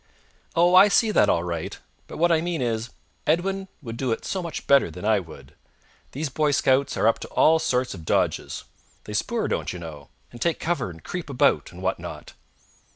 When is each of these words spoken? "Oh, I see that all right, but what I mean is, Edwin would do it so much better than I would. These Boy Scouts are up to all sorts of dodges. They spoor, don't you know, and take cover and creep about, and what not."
"Oh, 0.55 0.73
I 0.73 0.87
see 0.87 1.11
that 1.11 1.29
all 1.29 1.43
right, 1.43 1.77
but 2.07 2.17
what 2.17 2.31
I 2.31 2.41
mean 2.41 2.59
is, 2.59 2.89
Edwin 3.27 3.67
would 3.83 3.97
do 3.97 4.11
it 4.11 4.25
so 4.25 4.41
much 4.41 4.65
better 4.65 4.89
than 4.89 5.05
I 5.05 5.19
would. 5.19 5.53
These 6.13 6.29
Boy 6.29 6.49
Scouts 6.49 6.97
are 6.97 7.05
up 7.07 7.19
to 7.19 7.27
all 7.27 7.59
sorts 7.59 7.93
of 7.93 8.03
dodges. 8.03 8.63
They 9.03 9.13
spoor, 9.13 9.47
don't 9.47 9.71
you 9.71 9.77
know, 9.77 10.09
and 10.31 10.41
take 10.41 10.59
cover 10.59 10.89
and 10.89 11.03
creep 11.03 11.29
about, 11.29 11.71
and 11.71 11.83
what 11.83 11.99
not." 11.99 12.33